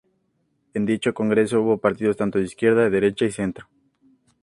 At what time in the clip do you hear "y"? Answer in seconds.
3.25-3.31